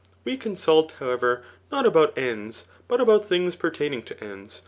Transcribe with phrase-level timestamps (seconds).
[0.23, 4.59] We consult, however, not about aids, but about things pertaining to ends.